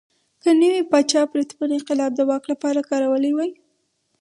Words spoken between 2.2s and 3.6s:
واک لپاره کارولی وای.